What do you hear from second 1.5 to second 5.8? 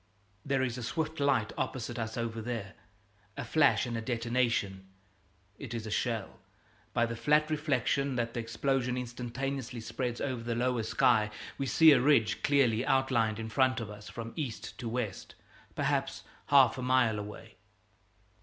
opposite us over there; a flash and a detonation. It